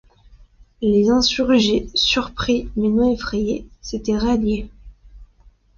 Les 0.81 1.11
insurgés, 1.11 1.87
surpris, 1.93 2.67
mais 2.75 2.87
non 2.87 3.11
effrayés, 3.13 3.67
s’étaient 3.81 4.17
ralliés. 4.17 4.67